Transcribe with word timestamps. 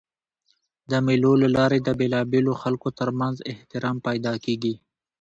د 0.89 0.91
مېلو 1.05 1.31
له 1.41 1.47
لاري 1.57 1.79
د 1.83 1.89
بېلابېلو 1.99 2.53
خلکو 2.61 2.87
تر 2.99 3.09
منځ 3.19 3.35
احترام 3.51 3.97
پیدا 4.07 4.33
کېږي. 4.45 4.73